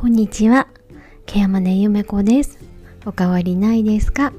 [0.00, 0.66] こんにちは。
[1.26, 2.58] ケアマネゆめこです。
[3.04, 4.32] おかわりないですか？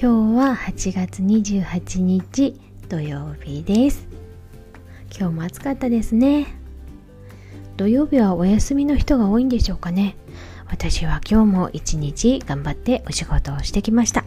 [0.00, 2.54] 今日は8月28日
[2.88, 4.06] 土曜日です。
[5.10, 6.46] 今日も暑かったですね。
[7.76, 10.14] 土曜日はお休みの人が多いんでしょうかね。
[10.68, 14.24] 私は今日も一日頑張ってお仕事をしてきました。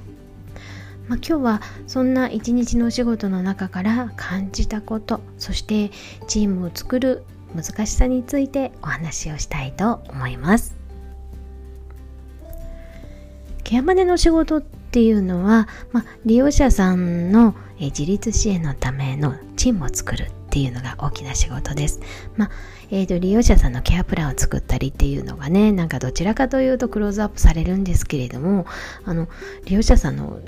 [1.08, 5.90] まあ、今日はそんな一日のお仕事の中から感じたことそして
[6.28, 7.24] チームを作る
[7.56, 10.76] 難しさについてお話をしたいと思います
[13.64, 22.00] ケアマネの仕事っていうのは、まあ、利用者さんの自立支援のためのチームを作るっていうのが大きな仕事です。
[22.36, 22.52] まあ
[22.90, 28.66] えーと、利用者さんのケアプランを作ったりっていうのがねなんかどちらかというとクローズアップされるんですけれども
[29.06, 29.28] あの
[29.66, 30.40] 利用者さんの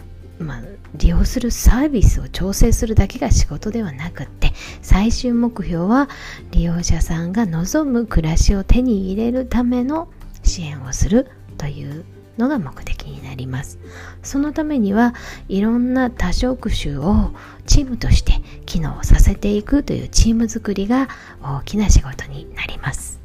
[0.41, 0.61] まあ、
[0.95, 6.09] 利用するサービスを調整するだけが仕事ではなくって最終目標は
[6.51, 10.09] 利用者さんが望む暮らしを手に入れるための
[10.43, 12.05] 支援をするという
[12.37, 13.79] のが目的になります。
[14.23, 15.13] そのためには
[15.47, 17.31] いろんな多職種を
[17.65, 18.33] チームとして
[18.65, 21.07] 機能させていくというチーム作りが
[21.41, 23.19] 大きな仕事になります。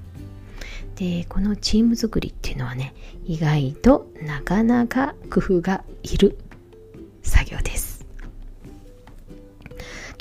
[0.97, 2.95] でこのチーム作りっていうのはね
[3.27, 6.39] 意外となかなか工夫がいる。
[7.29, 8.07] 作業です。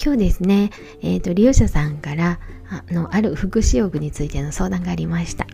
[0.04, 2.40] 今日ですね、えーと、利用者さんから
[2.70, 5.48] あのある福祉用具についての相談がありました。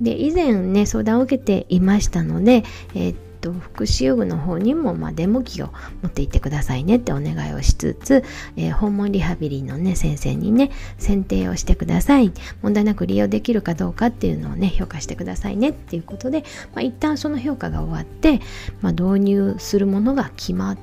[0.00, 2.64] で以前ね相談を受けていましたので、
[2.94, 5.70] えーと福祉用具の方にも、まあ、デモ機を
[6.02, 8.24] 持って行ってくださいねってお願いをしつつ、
[8.56, 12.32] えー、訪問リハビリのね先生にね選定をしてください。
[12.62, 18.40] 問題なく利用できるかどうかっていうのをね評価してくださいねっていうことで、まあ、一旦その評価が終わって、
[18.80, 20.78] まあ、導入するものが決まっ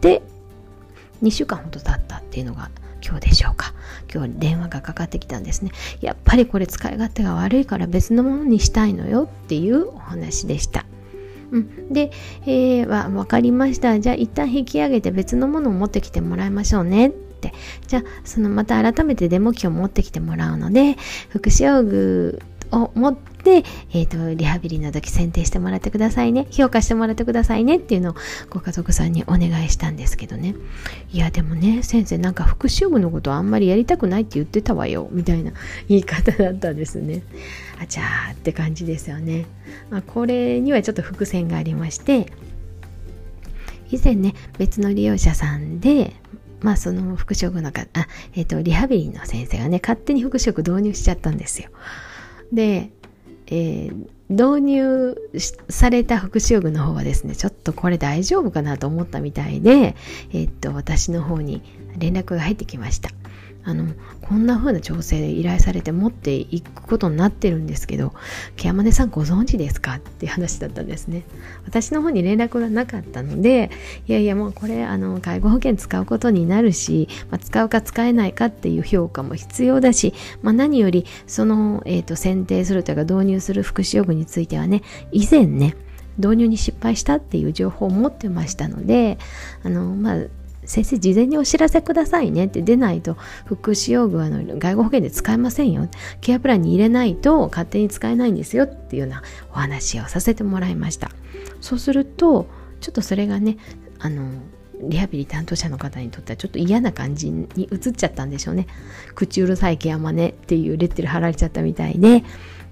[0.00, 0.22] て
[1.22, 2.70] 2週間ほど経ったっていうのが
[3.04, 3.74] 今日でしょうか。
[4.12, 5.72] 今日電話がかかってきたんですね。
[6.00, 10.86] やっぱりこれ使い勝手が悪いから別のものにしたいのよっていうお話でした。
[11.54, 12.10] うん、で、
[12.46, 13.98] えー、わ分かりました。
[14.00, 17.08] じゃあ一旦引き上げて別のものを持ってきてもらいましょうね。
[17.08, 17.54] って。
[17.86, 20.96] じゃあそのまた改めてデモ機を持ってきてもらうので
[21.28, 22.40] 福祉用具
[22.74, 26.46] を持って、えーと、リハビリの時選定してもらってくださいね。
[26.50, 28.14] 評価してもらってくださいねっていうのを
[28.50, 30.54] ご家族さんにお願いしたんですけどね。
[31.12, 35.08] いやでもね先生なんか福祉用具のことあんまりやりたくないって言ってたわよ。
[35.12, 35.52] みたいな
[35.88, 37.22] 言い方だったんですね。
[37.80, 39.46] あちゃーって感じですよね、
[39.90, 42.32] まあ、これにはちょっと伏線がありまして
[43.90, 46.14] 以前ね別の利用者さんで
[46.60, 51.68] まあその福祉用具のかあ、え、ー、とリハビリの先生がね勝手に福祉用具導入しちゃったんですよ。
[52.52, 52.90] で、
[53.46, 55.16] えー、導入
[55.68, 59.94] された福祉用具の方はですねちょっとこれ大丈夫かなと思ったみたいで、
[60.30, 61.62] えー、っと私の方に
[61.98, 63.10] 連絡が入ってきました。
[63.66, 63.86] あの
[64.20, 68.12] こんな風な調整で依頼されて持っていくことになってるんですけど
[68.56, 71.24] ケアマネさんご存知ですかって話だったんですね。
[71.64, 73.70] 私の方に連絡がなかったので
[74.06, 80.12] いやいやもうこれあの介護保険使うことになるし、まあ、使うか使えないかっていう評価も必要だし、
[80.42, 85.76] まあ、何よりその、えーと、選定するというか導入する福祉用具についてはね以前ね
[86.18, 89.18] 導入に失敗したっていう情報を持ってましたので
[89.62, 90.18] あのまあ
[90.66, 95.88] 先生事前にお知らせくださいねって出ないと福祉用具はの外護保険で使えませんよ。
[96.20, 101.10] ケアプランに入れないと勝手に使えないんですよっていうようなお話をさせてもらいました。
[101.60, 102.46] そうすると
[102.80, 103.56] ちょっとそれがね
[103.98, 104.30] あの
[104.82, 108.66] リハビリ担当者の方にとってはちょっと嫌な感じに移っちゃったんでしょうね。
[109.14, 112.24] 口うるさいケアマネっていうレッテル貼られちゃったみたいで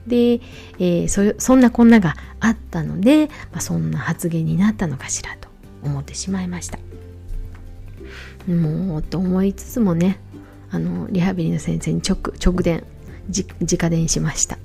[0.07, 0.41] で、
[0.79, 5.49] えー、そそんなこんながあったので、まあ、そんな発言になったのかしらと
[5.83, 6.79] 思ってしまいました。
[8.47, 10.19] もうと思いつつもね
[10.71, 12.85] あのリハビリの先生に直直電
[13.29, 14.59] 直電しました。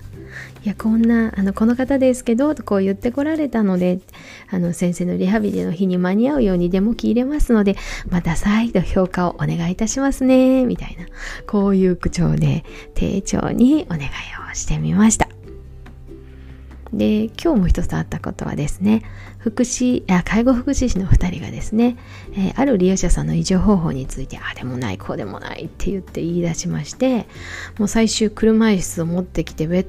[0.63, 3.99] いやこんなあのこの方ですけどとこう言ってこられたので
[4.49, 7.75] あの先生のリハビリの日に間に合うようにデモ機入れますので
[8.09, 11.05] また再度評価をお願いいたしますねみたいな
[11.47, 12.65] こういう口調で
[12.95, 14.05] 丁重にお願い
[14.51, 15.36] をしてみました。
[16.93, 19.03] で今日も一つあったことはですね
[19.39, 21.97] 福祉あ介護福祉士の2人がですね、
[22.33, 27.27] えー、ある利用者さんの維持方法についてあでもないこうでもないって言って言い出しまして
[27.77, 29.87] もう最終車椅子を持ってきてベッ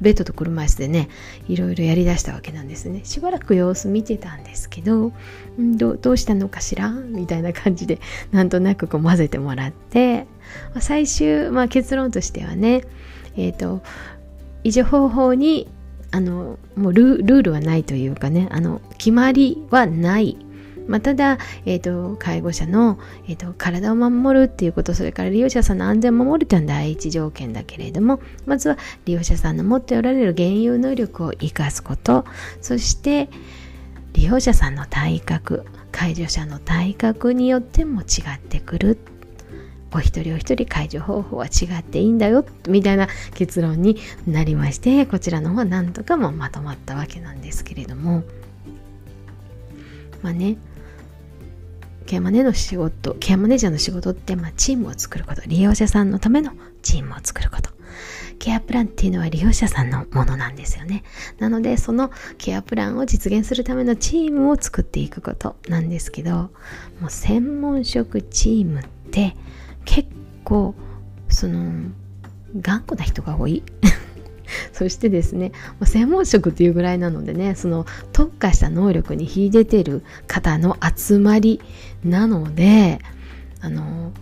[0.00, 1.08] ベッドと車椅子でね
[1.48, 3.00] いろいろやりだしたわけなんですね。
[3.04, 5.12] しばらく様子見てたんですけど
[5.58, 6.90] どどうしたのかしら？
[6.90, 7.98] みたいな感じで
[8.30, 10.26] なんとなくこう混ぜてもらって
[10.80, 12.84] 最終、まあ、結論としてはね
[13.36, 13.82] えっ、ー、と
[14.64, 15.68] 維持方法に
[16.16, 20.38] あのもうルールはないというかねあの決まりはない。
[20.88, 32.24] まあ、ただ、えーと、介護者の、えーと、体を守るっていうことそれから利用者さんの安全を守るというのは第一条件だけれどもまずは利用者さんの持っておられる現有能力を生かすこと
[32.60, 33.28] そして
[34.12, 38.04] 利用者さんの体格介助者の体格によっても違
[38.36, 38.90] ってくる。
[38.90, 39.15] っ
[39.96, 43.96] お一人お一人介助方法は違っていいんだよみたいな結論に
[44.26, 48.22] なりましてこちらの方は何とかもまとまったわけなんですけれども。
[50.22, 50.56] まあね
[52.06, 56.52] ケアマネの仕事ケアマネージャーの仕事って、まあ、チームを作ること利用者さんのための
[56.82, 57.70] チームを作ること。
[58.38, 61.02] ケアプランっていうのは利用者さんのものなんですよね。
[61.38, 66.32] なのでそのケアプランを実現するためのチームを作っていくことなんですけど
[67.00, 69.36] もう専門職チームって
[69.86, 70.10] 結
[70.44, 70.74] 構
[71.28, 71.90] その
[72.60, 73.62] 頑固な人が多い。
[74.72, 75.50] そしてですね
[75.84, 81.60] 専門職っていうぐらいなのでねその特化した能力に秀でてる方の集まり
[82.04, 83.00] なので
[83.60, 84.12] あの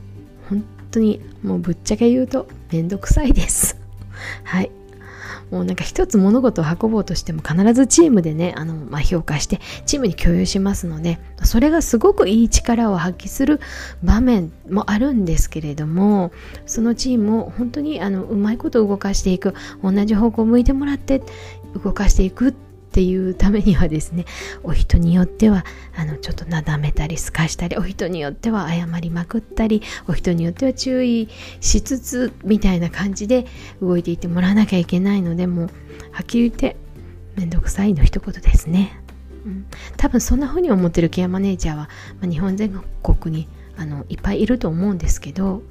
[0.48, 3.76] 本当にもうぶっちゃけ言うとめんどくさいです。
[4.44, 4.70] はい。
[5.54, 13.60] もうなんか一つ物事を運ぼうとしても必ずチームでね、あの、まあ、評価してチームに共有しますので、それがすごくいい力を発揮する
[14.02, 16.32] 場面もあるんですけれども、
[16.66, 21.22] そのチームを本当にあのうまいこと動かしていく、同じ方向を向いてもらって
[21.84, 24.24] 動かしていくってていうためにはですね
[24.62, 25.64] お人によっては
[25.96, 31.28] あのちょっとなだめたりすかしたりお人によっては謝りまくったりお人によっては注意
[31.60, 33.46] しつつみたいな感じで
[33.82, 35.70] 動いていってもらわなきゃいけないのでもう
[36.12, 36.76] はっきり言って
[37.34, 38.96] めんどくさいの一言ですね、
[39.44, 39.66] うん、
[39.96, 41.88] 多分そんな風に思ってるケアマネージャーは、
[42.20, 45.62] まあ、日本全国にあのいっぱいいると思うんですけど、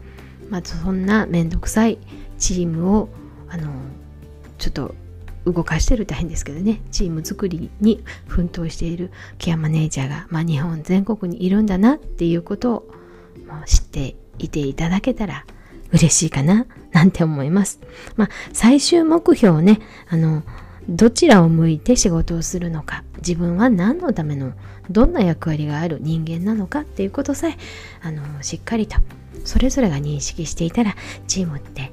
[0.50, 2.00] まあ、そんなめんどくさい
[2.38, 3.08] チームを
[3.48, 3.72] あの
[4.58, 4.94] ちょっと
[5.46, 12.90] 動かしてる大変ですけどねチーム作りに奮闘しているケアマネージャーが、まあ、日本全国にいるんだなっていうことを
[13.66, 15.46] 知っていていただけたら
[15.92, 17.80] 嬉しいかななんて思います。
[18.16, 19.80] まあ、最終目標をね、
[20.10, 20.44] あの、
[20.90, 24.54] どちらを向いて仕事をするのか、自分は何のための、
[24.90, 27.58] どんな役割がある人間なのかっていうことさえ、
[28.02, 28.98] あの、しっかりと、
[29.46, 30.96] それぞれが認識していたら、
[31.28, 31.92] チームって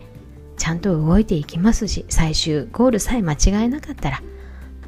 [0.61, 4.23] ちゃんと動いていきますし最終ゴールさえ間違えなかったら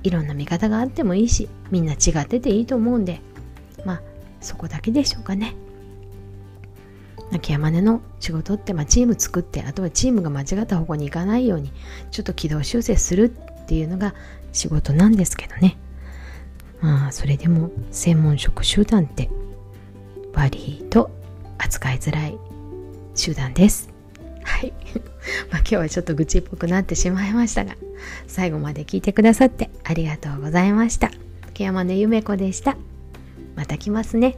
[0.03, 3.23] いろんな見方があってもいいしみんな違ってていいと思うんで
[3.87, 4.03] まあ
[4.43, 5.55] そこだけでしょうかね。
[7.31, 11.73] 泣き山根の仕事って、まあ、チーム作ってあとはチームが間違った方向に行かないように
[12.11, 14.15] ちょっと軌道修正するっていうのが
[14.53, 15.79] 仕事なんですけどね。
[16.83, 19.31] まあそれでも専門職集団って
[20.35, 21.11] 悪いと
[21.57, 22.37] 扱いづらい
[23.15, 23.89] 集団です。
[24.43, 24.75] はい。
[25.79, 27.77] 日はちょっと愚痴っぽくなってしまいましたが
[28.27, 31.11] 最後まで聞いてくださってありがとうございました。
[31.43, 32.77] 竹山のゆめ子でした。
[33.57, 34.37] また来ますね。